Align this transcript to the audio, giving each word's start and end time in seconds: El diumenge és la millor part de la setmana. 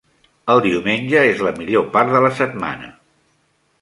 El 0.53 0.61
diumenge 0.67 1.21
és 1.33 1.43
la 1.47 1.53
millor 1.59 1.85
part 1.97 2.15
de 2.17 2.23
la 2.25 2.33
setmana. 2.41 2.91